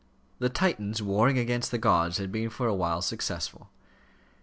[0.39, 3.69] The Titans warring against the gods had been for awhile successful.